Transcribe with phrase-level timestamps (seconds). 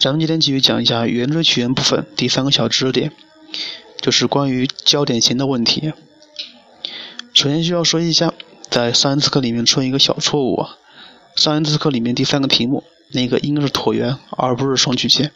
[0.00, 3.10] 咱们今天继续讲一下圆锥曲线部分第三个小知识点，
[4.00, 5.92] 就是关于焦点型的问题。
[7.34, 8.32] 首先需要说一下，
[8.70, 10.76] 在上一次课里面出现一个小错误啊。
[11.34, 15.32] 上一次课里面第三个题目那个应该是椭圆，而不是双曲线。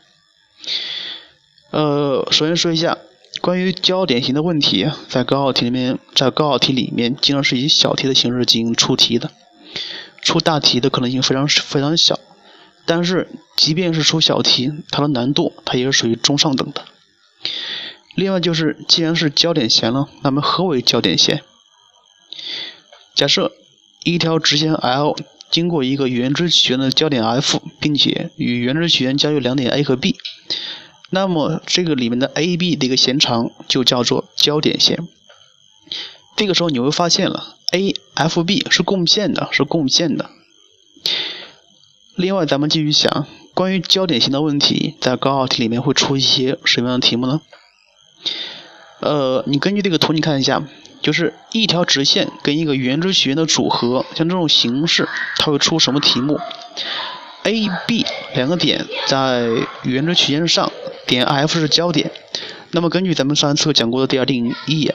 [1.71, 2.99] 呃，首先说一下
[3.41, 9.33] 关于焦点型的问题，在高考题里面，在高考题里面经常是以小题的形式进行出题的，
[10.21, 12.21] 出大题的可能性非常非常小。
[12.95, 16.85] 但是，即便是出小题，它的难度它也是属于中上等的。
[18.15, 21.43] 另外就是，既然是焦点线了，那么何为焦点线？
[23.15, 23.53] 假设
[24.05, 25.17] 一条直线 L
[25.51, 30.19] 经过一个圆锥曲线的焦点 F，并且与圆锥曲线交有两点 A 和 B，
[31.09, 35.09] 那么这个里面的 AB 的一个弦长就叫做焦点线。
[36.37, 40.29] 这个时候你会发现了，AFB 是共线的，是共线的。
[42.15, 47.41] 另外，咱们继续想关于焦点型的问题，在高考题里面会出一些什么样的题目呢？
[49.01, 50.63] 呃，你根据这个图，你看一下，
[51.01, 56.39] 就是一条直线跟一个圆锥曲线的组合，像这种形式，它会出什么题目
[57.45, 58.05] ？A、B
[58.35, 59.49] 两个点在
[59.83, 60.71] 圆锥曲线上，
[61.07, 62.13] 点 F 是焦点。
[62.73, 64.93] 那么根据咱们上一次讲过的第二定义。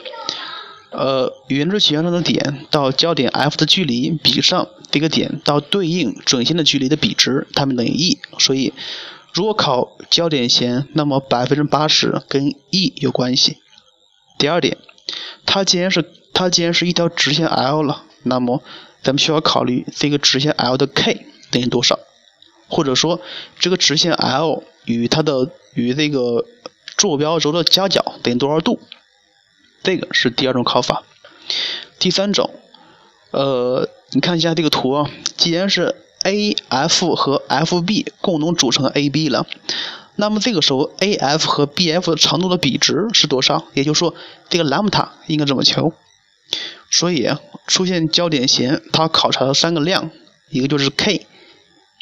[0.90, 8.18] 呃，圆锥曲线上的点到焦点 F 的距离比上这个点到对应准线的距离的比值，它们等于 e。
[8.38, 8.72] 所以，
[9.34, 13.58] 如果考焦点弦，那么百分之八十跟 e 有关系。
[14.38, 14.78] 第二点，
[15.44, 18.62] 它既然是它既然是一条直线 L 了，那么
[19.02, 21.98] 咱们需要考虑这个直线 L 的 k 等于多少，
[22.68, 23.20] 或者说
[23.58, 26.46] 这个直线 L 与它的与这个
[26.96, 28.80] 坐标轴的夹角等于多少度。
[29.88, 31.02] 这个是第二种考法，
[31.98, 32.50] 第三种，
[33.30, 39.46] 呃，你看一下这个图啊，既然是 A F 和 F B 共同组成 A B 了，
[40.14, 43.64] 那么这个时候 A F 和 B F 长度的比值是多少？
[43.72, 44.14] 也就是说，
[44.50, 45.94] 这个兰姆达应该怎么求？
[46.90, 47.26] 所以
[47.66, 50.10] 出现焦点弦，它考察了三个量，
[50.50, 51.26] 一个就是 K、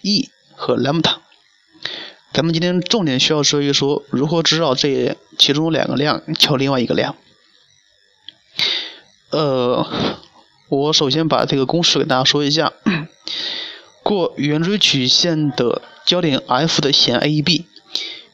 [0.03, 1.20] E 和兰姆达。
[2.32, 7.14] 咱们今天重点需要说一说，如何知道这其中两个量求另外一个量。
[9.36, 9.86] 呃，
[10.70, 12.72] 我首先把这个公式给大家说一下。
[14.02, 17.66] 过圆锥曲线的焦点 F 的弦 AB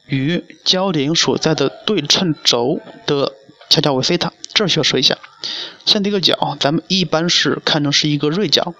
[0.06, 3.32] 与焦点所在的对称轴的
[3.68, 5.18] 夹角为西塔，这需要说一下。
[5.84, 8.72] 像这个角，咱们一般是看成是一个锐角，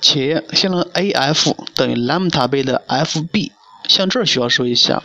[0.00, 3.50] 且线量 AF 等于兰姆达倍的 FB，
[3.88, 5.02] 像这需要说一下。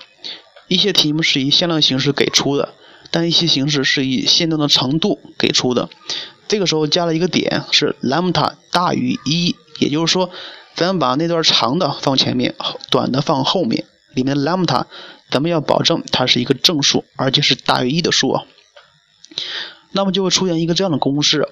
[0.70, 2.74] 一些题目是以向量形式给出的。
[3.12, 5.90] 但一些形式是以线段的长度给出的，
[6.48, 10.30] 这个时候加了一个点是兰姆塔大于一，也就是说，
[10.76, 12.56] 咱们把那段长的放前面，
[12.90, 14.88] 短的放后面，里面兰姆塔
[15.30, 18.46] 咱们要保证它是一个正数，而且是大于一的数啊。
[19.92, 21.48] 那么就会出现一个这样的公式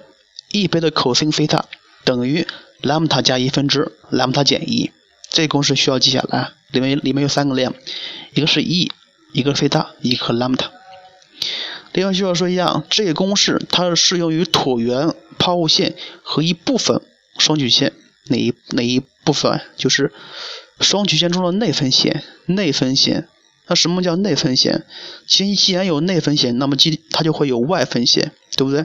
[0.52, 1.64] ：e 倍的 cosine 菲塔
[2.04, 2.46] 等于
[2.82, 4.90] 兰姆塔加一分之兰姆塔减一。
[5.28, 7.74] 这公式需要记下来，里面里面有三个量，
[8.34, 8.90] 一个是 e，
[9.32, 10.70] 一个是西塔，一个兰姆塔。
[11.96, 17.00] 另外需要说一下，这个公式它是适用于椭圆、抛物线和一部分
[17.38, 17.94] 双曲线
[18.26, 19.62] 哪一哪一部分？
[19.78, 20.12] 就是
[20.78, 22.22] 双曲线中的内分线。
[22.44, 23.26] 内分线，
[23.66, 24.84] 那什么叫内分线？
[25.26, 28.84] 其实既然有内分线，那么即它就会有外分线，对不对？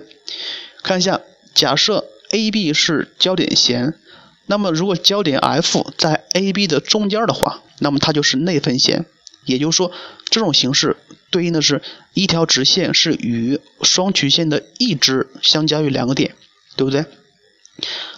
[0.82, 1.20] 看一下，
[1.54, 3.94] 假设 AB 是焦点弦，
[4.46, 9.06] 那么如果焦点 F 在 AB 的中间的话，那么它就是内分线。
[9.44, 9.92] 也就是说，
[10.30, 10.96] 这种形式
[11.32, 11.82] 对应的是
[12.14, 16.36] 一条直线是与双曲线的一支相交于两个点，
[16.76, 17.06] 对不对？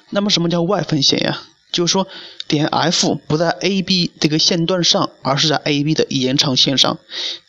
[0.09, 1.41] 那么什么叫外分线呀？
[1.71, 2.07] 就是说
[2.47, 6.99] 点 F 不在 AB 这个线段上，而是在 AB 的延长线上。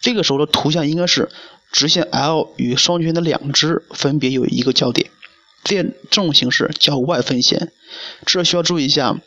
[0.01, 1.29] 这个时候的图像应该是
[1.73, 5.11] 直线 L 与双曲线的两支分别有一个交点，
[5.63, 7.73] 这这种形式叫外分线。
[8.25, 9.21] 这需要注意一下，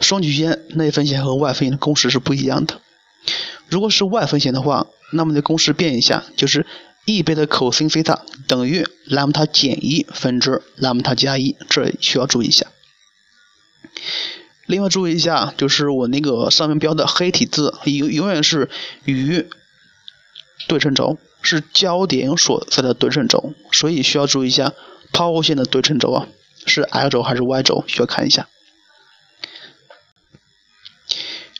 [0.00, 2.82] 双曲线内分线和外分线的公式是不一样的。
[3.68, 6.66] 如果是外分线的话，那么的公式变一下，就是
[7.04, 12.66] e 倍的 cos 西塔等于兰姆达减一分之兰姆达加一，这需要注意一下。
[14.66, 18.68] 另外注意一下，就是我那个上面标的黑体字永永远是
[19.04, 19.46] 与
[20.68, 24.72] 对称轴，是焦点所在的对称轴，所以需要注意一下
[25.12, 26.28] 抛物线的对称轴啊，
[26.66, 28.48] 是 x 轴还是 y 轴，需要看一下。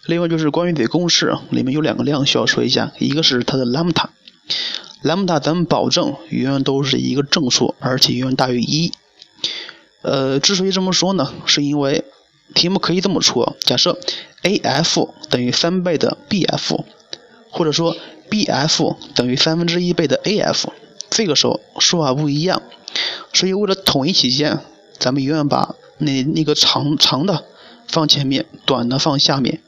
[0.06, 4.10] 另外就是关于这个公式，里面有两个量需要说一下，一个是它的兰姆达，
[5.02, 8.92] 兰姆达咱们保证永远都是一个正数，而且永远大于一。
[10.02, 12.04] 呃，之所以这么说呢，是因为
[12.54, 13.98] 题目可以这么出：假设
[14.44, 16.84] AF 等于三倍的 BF，
[17.50, 17.96] 或者说
[18.30, 20.66] BF 等于三分之一倍的 AF，
[21.10, 22.62] 这个时候说法不一样。
[23.32, 24.60] 所以为了统一起见，
[24.98, 27.44] 咱们永远把那那个长长的
[27.88, 29.60] 放前面，短的放下面，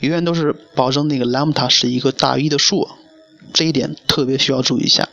[0.00, 2.88] 永远都是保证那个 lambda 是一个大于一的数，
[3.52, 5.08] 这一点特别需要注意一下。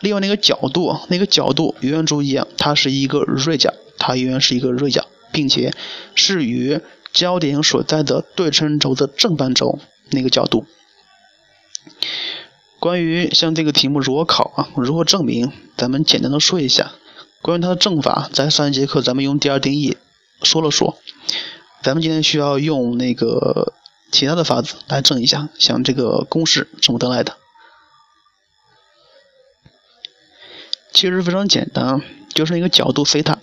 [0.00, 5.74] 另外那个角度，那个角度永远注意啊，它是一个锐角，它永远是一个锐角，并且
[6.14, 6.80] 是与
[7.12, 9.78] 焦点所在的对称轴的正半轴
[10.10, 10.66] 那个角度。
[12.78, 16.92] 关于像这个题目如何考啊，如何证明，咱们简单的说一下。
[17.42, 19.96] 关于它的证法，在上一节课咱们用第二定义
[20.42, 20.98] 说了说。
[21.82, 23.72] 咱们今天需要用那个
[24.10, 27.36] 其他的法子来证一下，像这个公式怎么得来的。
[30.92, 32.02] 其实非常简单，
[32.34, 33.38] 就是那个角度西塔，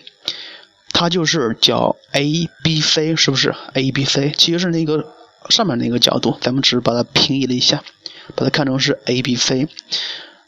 [0.91, 5.13] 它就是角 ABC，是不是？ABC 其实是那个
[5.49, 7.83] 上面那个角度，咱们只是把它平移了一下，
[8.35, 9.69] 把它看成是 ABC。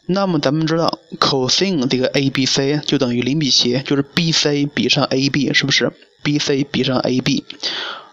[0.08, 5.94] 那么咱们知道 cosine 这个 ABC 就等于零比斜，就是 BC 比上 AB，是不是
[6.28, 7.46] ？BC 比上 AB，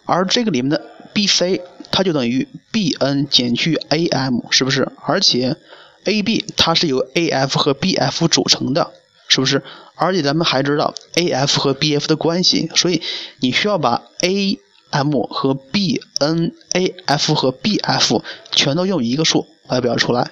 [0.05, 0.81] 而这个里面的
[1.13, 4.89] BC 它就等于 BN 减去 AM，是不是？
[5.05, 5.57] 而且
[6.05, 8.93] AB 它是由 AF 和 BF 组成的，
[9.27, 9.65] 是不是？
[9.97, 13.03] 而且咱们还知道 AF 和 BF 的关系，所以
[13.41, 18.23] 你需要把 AM 和 BN，AF 和 BF
[18.53, 20.31] 全都用一个数来表示出来，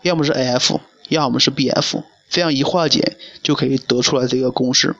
[0.00, 0.80] 要么是 AF，
[1.10, 4.96] 要么是 BF，这样一化简就可以得出来这个公式。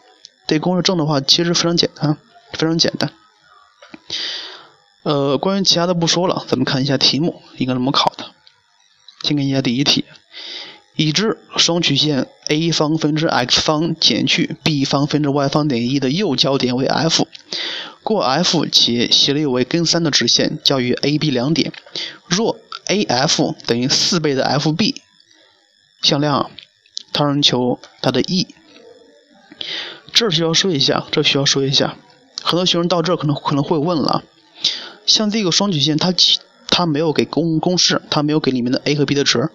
[0.51, 2.17] 这公式证的话其实非常简单，
[2.55, 3.13] 非常简单。
[5.05, 8.33] 呃，关于其他的不说了，咱们看一下题目应该怎么考的。
[9.23, 10.05] 先看一下第一题，
[10.97, 17.29] 已知双曲线 a 方分之 x 方减去 b 方分之 y 方等于一的右交点为 F，
[18.03, 21.73] 过 F 且斜率为根三的直线交于 A、B 两点。
[22.27, 22.59] 若
[22.89, 24.97] AF 等于四倍的 FB，
[26.03, 26.51] 向量，
[27.13, 28.49] 它让求它的 E。
[30.13, 31.97] 这需要说一下，这需要说一下，
[32.43, 34.23] 很多学生到这儿可能可能会问了，
[35.07, 36.15] 像这个双曲线，它。
[36.73, 39.51] 它没有给公公式，它没有给里面的 a 和 b 的值，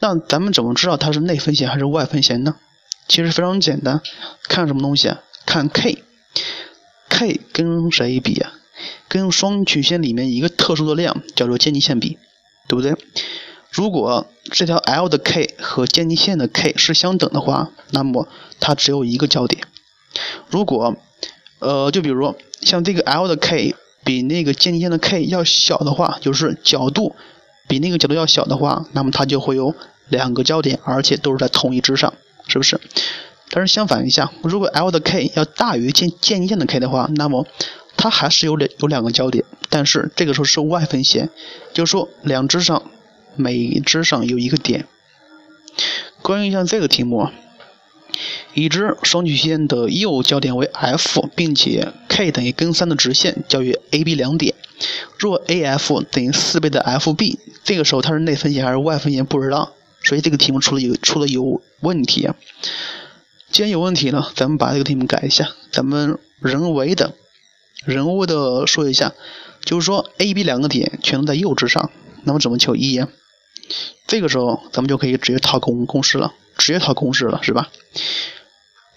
[0.00, 2.56] 那咱们怎么知道它是内分线还是外分线呢？
[3.08, 4.02] 其实非常简单，
[4.44, 5.22] 看什么东西啊？
[5.46, 8.52] 看 k，k 跟谁比啊？
[9.08, 12.18] 跟双曲线里面一个特殊的量叫做间接线比，
[12.68, 12.94] 对不对？
[13.70, 18.28] 如果这条 l 的 k 和间接线的 k 是相等的话，那么
[18.60, 19.66] 它只有一个交点。
[20.48, 20.96] 如果，
[21.58, 23.74] 呃，就比如像这个 l 的 k。
[24.04, 27.14] 比那个渐近线的 k 要小的话，就是角度
[27.68, 29.76] 比那个角度要小的话，那么它就会有
[30.08, 32.12] 两个焦点，而且都是在同一支上，
[32.48, 32.80] 是不是？
[33.50, 37.46] 但是相反一下，如果 l 的 k 要大于渐渐近线的 k 的话，那么
[37.96, 41.30] 它还是有两有两个焦点，但是这个时候是外分线，
[41.72, 42.82] 就是说两支上
[43.36, 44.88] 每支上有一个点。
[46.22, 47.28] 关于像这个题目。
[48.54, 54.54] 已知双曲线的右交点为 F，并且 k 等于根三的直线交于 A、B 两点。
[55.18, 59.72] 若 AF 等于四倍的 FB，这个时候它是内分线还是外分线不知道，
[60.02, 62.26] 所以这个题目出了有出了有问题。
[62.26, 62.34] 啊
[63.50, 67.14] 既然有问题呢，咱们把这个题目改一下，咱们人为的、
[67.84, 69.12] 人为的说一下，
[69.62, 71.90] 就是说 A、B 两个点全都在右支上，
[72.24, 73.08] 那么怎么求 E 呀？
[74.06, 77.70] 这个时候咱们就可以直接套公公式了，直接套公式了，是吧？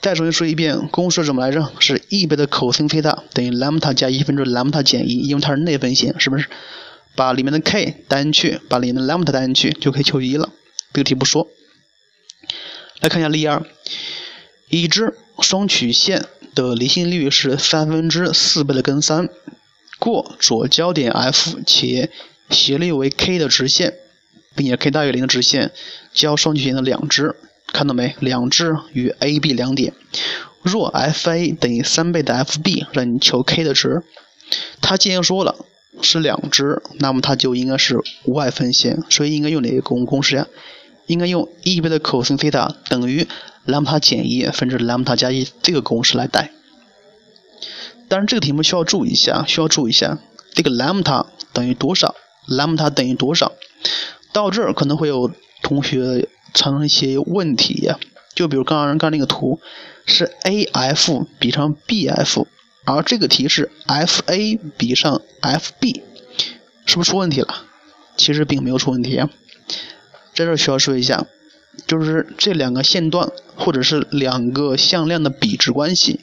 [0.01, 1.71] 再重新说一遍，公式怎么来着？
[1.79, 6.47] 是 e 倍的 cos 西塔等于 lambda 加一分之 lambda 减一，因为它是内分线，是不是？
[7.15, 10.51] 把里面的 k 单进去，把里面的 lambda 单进去，就可以求一了。
[10.93, 11.47] 这个题不说。
[13.01, 13.65] 来看一下例二，
[14.69, 19.27] 已知双曲线的离心率是三分之四倍的根三，
[19.97, 22.11] 过左交点 F 且
[22.51, 23.95] 斜率为 k 的直线，
[24.55, 25.71] 并且 k 大于零的直线
[26.13, 27.35] 交双曲线的两支。
[27.75, 28.15] 看到没？
[28.21, 29.91] 两支与 A、B 两点，
[30.61, 34.01] 若 FA 等于三倍的 FB，让你求 k 的值。
[34.79, 35.65] 它既然说了
[36.01, 40.47] 是两支，那么它就应该是外分线，所以应该用哪个公公式呀？
[41.07, 43.27] 应该用 e 倍的 cos 西塔等于
[43.67, 46.51] lambda 减一分之 lambda 加一这个公式来代。
[48.07, 50.17] 当然，这个题目需要注意一下，需要注意一下，
[50.53, 52.15] 这个 lambda 等于多少
[52.47, 53.51] ？lambda 等于多少？
[54.31, 55.29] 到这儿可能会有
[55.61, 56.29] 同学。
[56.55, 57.99] 产生一些问题呀，
[58.33, 59.59] 就比如刚刚刚那个图
[60.07, 62.47] 是 AF 比上 BF，
[62.85, 66.01] 而这个题是 FA 比上 FB，
[66.87, 67.65] 是不是出问题了？
[68.17, 69.29] 其实并没有出问题，啊
[70.33, 71.27] 在这需要说一下，
[71.85, 76.21] 就是这两个线段或者是两个向量的比值关系，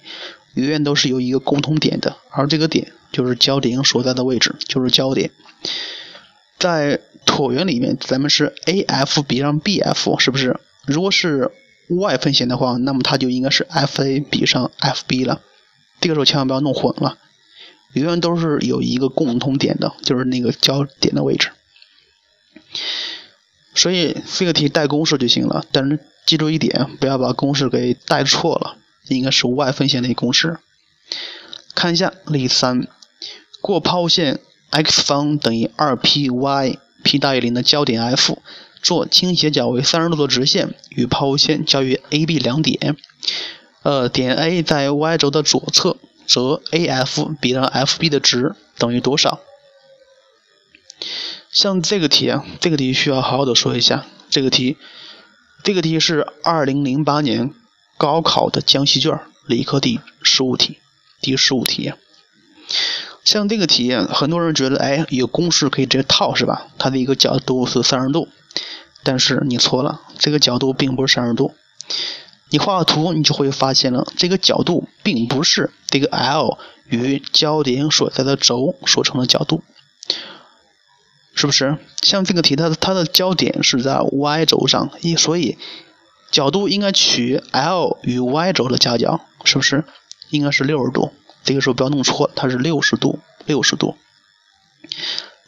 [0.54, 5.30] 永远都是有一个共同点的，而这个点就是焦点所在的位置，就是焦点。
[6.62, 10.60] 在椭圆里面，咱们是 AF 比上 BF，是不是？
[10.86, 11.50] 如果是
[11.88, 15.40] y 分弦的话，那么它就应该是 FA 比上 FB 了。
[16.00, 17.18] 这个时候千万不要弄混了，
[17.94, 21.50] 永远都是有一个共同点的，就是那个焦点的位置。
[23.74, 28.76] 所以这个题带公式就行了，但是记住一点，不要把公式给带错了，
[29.08, 30.58] 应该是 y 分弦的一公式。
[31.74, 32.86] 看一下例三，
[33.60, 34.38] 过抛物线
[34.72, 38.38] x 方等于 2py，p 大于零的焦点 F，
[38.80, 42.96] 做倾斜角为三十度的直线，与抛物线交于 A、B 两点。
[43.82, 49.40] 呃，点 A 在 y 轴的左侧，则 AF 比上 FB 的值等于多少？
[51.50, 54.06] 像这个题啊，这个题需要好好的说一下。
[54.30, 54.78] 这个题，
[55.62, 57.52] 这个题是二零零八年
[57.98, 60.78] 高考的江西卷理科第十五题，
[61.20, 61.92] 第十五题。
[63.24, 66.66] 像这个题，很多人觉得，哎，有公式可以直接套，是吧？
[66.78, 68.28] 它的一个角度是三十度，
[69.02, 71.54] 但是你错了，这个角度并不是三十度。
[72.50, 79.62] 你画个图，你就会发现了，这个角度并不是这个 L 与焦点所在的轴所成的角度。
[81.34, 85.56] 是不是像这个题，它的它的焦点是在 y 轴上，一所以
[86.30, 89.84] 角度应该取 L 与 y 轴的夹角，是不是？
[90.28, 91.12] 应该是六十度。
[91.44, 93.96] 这个时候不要弄错，它是六十度，六十度。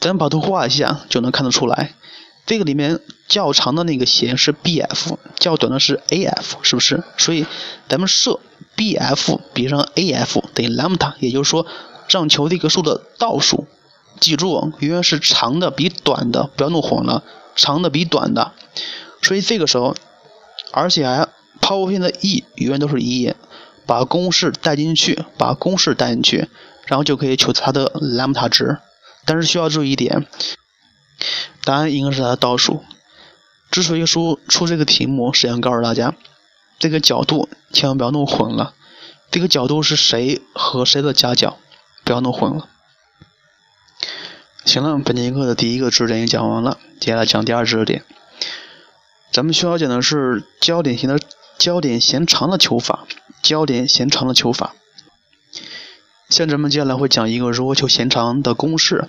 [0.00, 1.94] 咱们把图画一下就能看得出来，
[2.46, 7.02] 这个里面较长的那个弦是 BF，较短的是 AF，是不是？
[7.16, 7.46] 所以
[7.88, 8.40] 咱们设
[8.76, 11.66] BF 比上 AF 等于 lambda，也就是说
[12.08, 13.66] 让求这个数的倒数。
[14.20, 17.24] 记住，永远是长的比短的，不要弄混了。
[17.56, 18.52] 长的比短的，
[19.22, 19.96] 所以这个时候，
[20.72, 21.28] 而且
[21.60, 23.32] 抛物线的 e 永远都是一，
[23.86, 26.48] 把公式带进去，把公式带进去，
[26.86, 28.78] 然后就可以求它的兰姆塔值。
[29.26, 30.26] 但是需要注意一点，
[31.64, 32.84] 答案应该是它的倒数。
[33.70, 36.14] 之所以说出这个题目，是想告诉大家，
[36.78, 38.74] 这个角度千万不要弄混了。
[39.30, 41.58] 这个角度是谁和谁的夹角，
[42.04, 42.68] 不要弄混了。
[44.64, 48.04] 行了，本节课的第一个知识点也讲完了，接下来讲第二知识点。
[49.32, 51.18] 咱们需要讲的是焦点弦的
[51.58, 53.06] 焦点弦长的求法，
[53.44, 54.74] 焦点弦长的求法。
[56.30, 59.08] 像咱们接下来会讲一个如何求弦长的公式，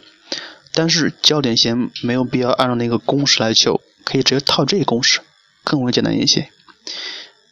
[0.73, 5.21] 但是焦点弦没有必要按照那个公式来求，可以直接套这个公式，
[5.63, 6.49] 更为简单一些。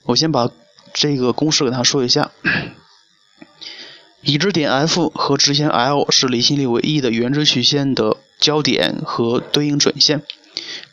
[0.03, 0.51] 我先把
[0.93, 2.31] 这个公式给大家说一下。
[4.21, 10.21] 已知点 F 和直线 L 是离心力为 e 的圆锥曲线的交点和对应准线，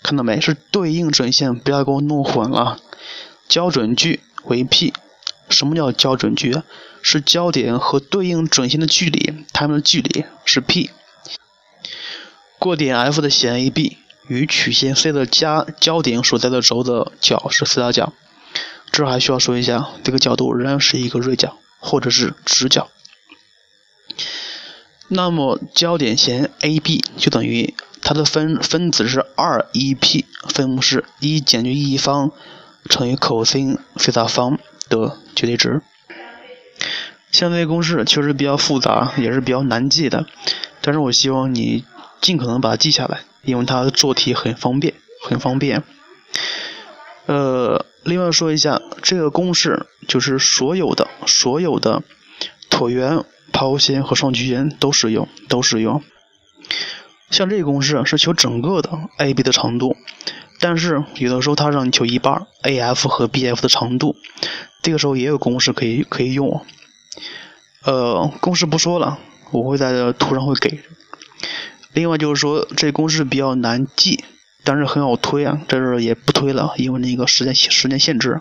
[0.02, 0.40] 看到没？
[0.40, 2.80] 是对应准线，不要给我弄混了。
[3.48, 4.92] 交准距为 p，
[5.50, 6.62] 什么叫交准距？
[7.02, 10.90] 是焦点和对应准线的距离，它们的距离是 p。
[12.58, 13.96] 过点 F 的弦 AB
[14.28, 18.12] 与曲线 C 的加焦点所在的轴的角是四大角。
[18.92, 22.90] 这还需要说一下，这个角度仍然是一个锐角或者是直角。
[25.08, 32.30] 那么焦点弦 AB 就等于它的分分子是二 EP，分母是一减去 e 方
[32.88, 34.58] 乘以 cos 西塔方
[34.90, 35.80] 的绝对值。
[37.30, 40.26] 像这些公式确实比较复杂，也是比较难记的，
[40.82, 41.86] 但是我希望你
[42.20, 44.92] 尽可能把它记下来，因为它做题很方便，
[45.22, 45.82] 很方便。
[47.24, 52.02] 呃，另外说一下，这个公式就是所有的所有的
[52.68, 53.24] 椭圆。
[53.52, 56.04] 抛物线和双曲线都适用，都适用。
[57.30, 59.96] 像这个公式是求整个的 AB 的长度，
[60.60, 64.14] 但是有的时候它让你求一半 AF 和 BF 的长度，
[64.82, 66.64] 这个时候也有公式可以可以用。
[67.82, 69.18] 呃，公式不说了，
[69.52, 70.80] 我会在这图上会给。
[71.94, 74.22] 另外就是说，这公式比较难记，
[74.62, 78.40] 但是很好推啊，这是也不推了，因为那个时间时间限制。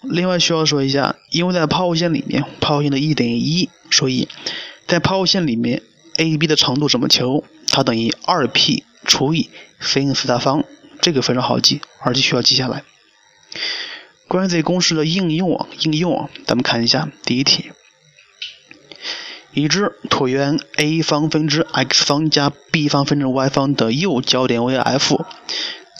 [0.00, 4.28] 另外需要说一下，因为在抛物线里面，抛物线的 e 等于一，所以
[4.86, 5.82] 在抛物线里面
[6.16, 7.44] ，AB 的长度怎么求？
[7.68, 9.48] 它等于二 p 除以
[9.82, 10.64] sin 西塔方，
[11.00, 12.84] 这个非常好记，而且需要记下来。
[14.28, 17.72] 关于这公式的应用啊，应用啊咱们看一下第一题：
[19.52, 25.26] 已知椭圆 A 方分之 x 方加 B 方分之 y 方的右焦点为 F。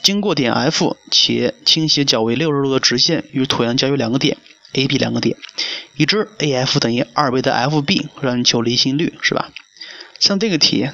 [0.01, 4.37] 经过点 F 且倾斜角为六十度的直线与椭圆交于两个点
[4.73, 5.37] A、B 两个点，
[5.95, 9.51] 已知 AF 等于二倍的 FB，让你求离心率是吧？
[10.19, 10.89] 像这个题，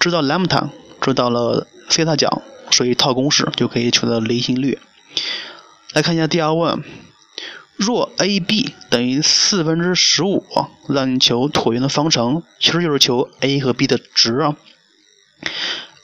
[0.00, 0.70] 知道 lambda，
[1.04, 4.78] 知道了西塔角，所以套公式就可以求得离心率。
[5.92, 6.82] 来看一下第二问，
[7.76, 10.44] 若 AB 等于四分之十五，
[10.88, 14.56] 让你求椭圆的方程，其实就是求 A 和 B 的值啊。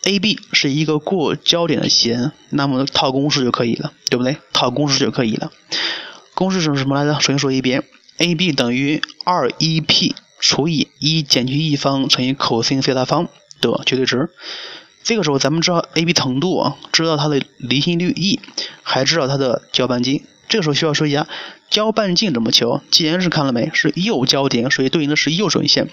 [0.05, 4.37] AB 是一个过焦点的弦，那么套公式就可以了，对不对？
[4.53, 5.51] 套公式就可以了。
[6.35, 7.15] 公式是什么来着？
[7.21, 7.85] 首先说一遍
[8.19, 13.29] ，AB 等于二 e p 除以一减去一方乘以 cos 西塔方
[13.61, 14.31] 的绝对值。
[15.03, 18.41] 这个时候咱们知道 AB 长度啊，知道它的离心率 E，
[18.83, 20.25] 还知道它的交半径。
[20.49, 21.27] 这个时候需要说一下
[21.71, 22.81] 交半径怎么求？
[22.91, 25.89] 既然是看了没，是右交点，所以对应的是右准线。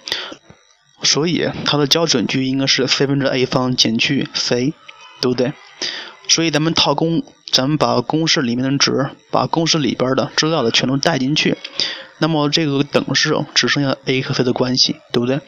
[1.03, 4.73] 所以它的交准距应该是 c 分之 a 方减去 c，
[5.21, 5.53] 对不对？
[6.27, 11.55] 所以咱们套公，咱们把公式里面的值，把公式里边的知道的全都带进去，
[12.17, 15.39] 那么这个等式只剩下 a 和 c 的关系，对不对？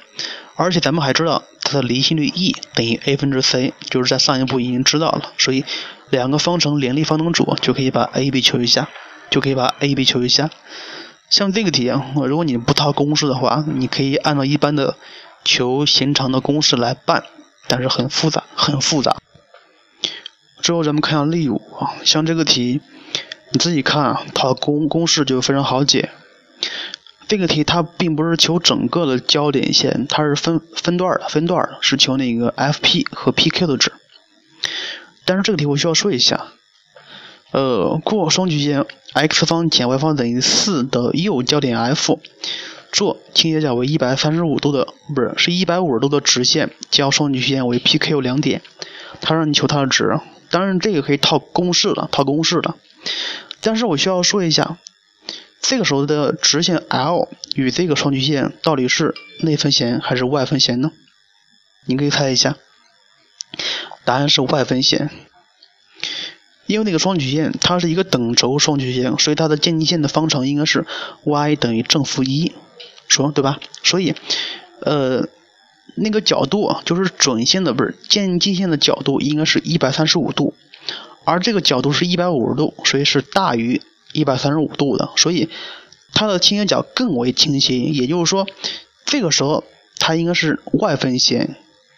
[0.55, 5.63] 而且咱们还知道它的离心率 E 等于 a 分之 c，就是在上一步已经知道了，所以
[6.09, 8.89] 两个方程联立方程组就可以把 a、b 求一下，
[9.29, 10.49] 就可以把 a、b 求一下。
[11.29, 11.91] 像这个题，
[12.25, 14.95] 如果你不套公式的话，你可以按照一般的。
[15.45, 17.23] 求弦长的公式来办，
[17.65, 19.15] 但是很复杂，很复杂。
[20.61, 22.81] 之后咱们看下例五啊，像这个题，
[23.53, 26.09] 你自己看啊，它公公式就非常好解。
[27.29, 33.93] 这个题它并不是求整个的交点线，它是分分段的，分段的是求那个 F_p 和 P_q 的值。
[35.23, 36.47] 但是这个题我需要说一下，
[37.51, 38.83] 呃，过双曲线
[39.13, 42.19] x 方减 y 方等于四的右交点 F。
[42.91, 48.63] 做倾斜角为一百三十五度的，不是，是一百五十度的直线，交双曲线为 PQ 两点，
[49.21, 50.19] 它让你求它的值，
[50.49, 52.77] 当然这个可以套公式了，套公式了。
[53.61, 54.79] 但是我需要说一下，
[55.61, 60.91] 这个时候的直线 L 与这个双曲线到底是内分弦还是外分弦呢？
[61.85, 62.57] 你可以猜一下，
[64.05, 65.09] 答案是外分弦。
[66.65, 70.85] 因为那个双曲线它是一个等轴双曲线，所以它的渐近线的方程应该是
[71.23, 72.53] y 等于正负一。
[73.07, 73.59] 说对吧？
[73.83, 74.13] 所以，
[74.81, 75.27] 呃，
[75.95, 80.53] 那个角度就是准线的不是渐近线的角度，应该是一百三十五度，
[81.25, 83.81] 而这个角度是一百五十度，所以是大于
[84.13, 85.49] 一百三十五度的，所以
[86.13, 87.77] 它的倾斜角更为倾斜。
[87.77, 88.47] 也就是说，
[89.05, 89.63] 这个时候
[89.97, 91.55] 它应该是外分弦。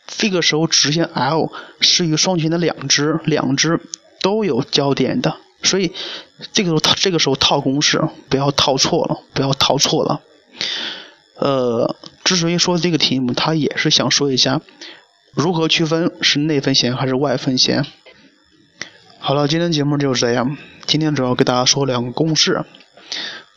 [0.07, 3.79] 这个时候直线 L 是与双曲线的两支，两支
[4.21, 5.93] 都有交点的，所以
[6.51, 10.21] 这个时候套这个时候套公式不要套错了，不要套错了。
[11.37, 11.95] 呃，
[12.25, 14.61] 之所以说这个题目，它也是想说一下
[15.33, 17.85] 如何区分是内分弦还是外分弦。
[19.19, 20.57] 好了，今天节目就是这样。
[20.91, 22.65] 今天主要给大家说两个公式，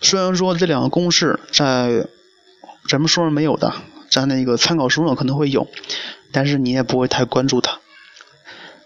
[0.01, 2.07] 虽然说这两个公式在
[2.89, 3.75] 咱们书上没有的，
[4.09, 5.67] 在那个参考书上可能会有，
[6.31, 7.81] 但是你也不会太关注它。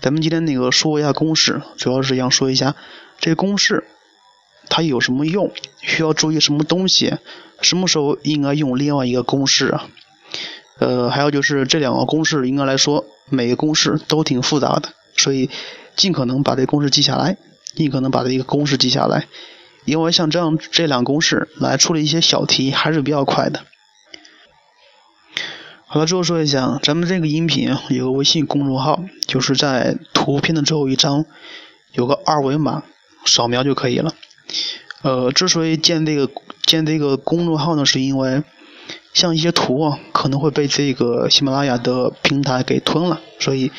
[0.01, 2.75] 咱们今天那个说一下公式，主要是想说一下
[3.21, 3.85] 这公式。
[4.71, 5.53] 它有什么用？
[5.83, 7.19] 需要注意什么东西？
[7.61, 9.91] 什么时候应该用另外一个公式啊？
[10.79, 15.51] 呃，还有就是这两个公式应该来说，每个公式都挺复杂的，所以
[15.97, 17.37] 尽可能把这公式记下来，
[17.75, 19.27] 尽可能把这一个公式记下来，
[19.85, 23.65] 因为像这样这两公式来处理一些小题还是比较快的。
[25.87, 31.25] 好了，最后说一下，咱们这个音频有个微信公众号，就是在图片的最后一张
[31.93, 32.83] 有个二维码，
[33.25, 34.13] 扫描就可以了。
[35.01, 36.31] 呃，之所以建这个
[36.63, 38.43] 建这个公众号呢，是因为
[39.15, 43.73] 像一些图啊，可能会被这个喜马拉雅的平台给吞了，所以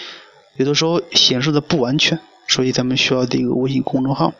[0.56, 4.34] 有的时候显示的不完全，所以咱们需要这个微信公众号，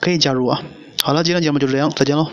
[0.00, 0.62] 可以加入啊。
[1.00, 2.28] 好了，今天节目就这样，再见喽。